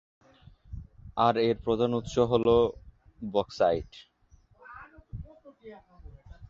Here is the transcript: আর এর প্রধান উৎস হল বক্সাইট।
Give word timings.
আর 1.17 1.33
এর 1.45 1.55
প্রধান 1.65 1.91
উৎস 1.99 2.15
হল 2.31 2.47
বক্সাইট। 3.21 3.91